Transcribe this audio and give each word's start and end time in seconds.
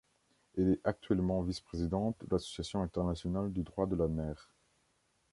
Elle 0.57 0.71
est 0.71 0.79
actuellement 0.83 1.43
vice-présidente 1.43 2.17
de 2.21 2.27
l’Association 2.31 2.81
internationale 2.81 3.53
du 3.53 3.61
droit 3.61 3.85
de 3.85 3.95
la 3.95 4.07
mer. 4.07 4.51